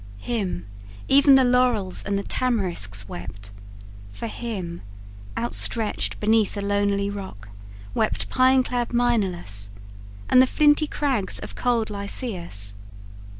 Him 0.17 0.65
Even 1.07 1.35
the 1.35 1.43
laurels 1.43 2.01
and 2.03 2.17
the 2.17 2.23
tamarisks 2.23 3.07
wept; 3.07 3.51
For 4.11 4.25
him, 4.25 4.81
outstretched 5.37 6.19
beneath 6.19 6.57
a 6.57 6.61
lonely 6.61 7.07
rock, 7.11 7.49
Wept 7.93 8.27
pine 8.27 8.63
clad 8.63 8.93
Maenalus, 8.93 9.69
and 10.27 10.41
the 10.41 10.47
flinty 10.47 10.87
crags 10.87 11.37
Of 11.37 11.53
cold 11.53 11.91
Lycaeus. 11.91 12.73